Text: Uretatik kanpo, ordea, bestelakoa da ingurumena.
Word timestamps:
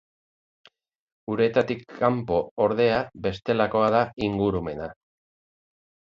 Uretatik 1.33 1.83
kanpo, 1.99 2.39
ordea, 2.65 2.97
bestelakoa 3.27 3.93
da 3.99 4.01
ingurumena. 4.31 4.91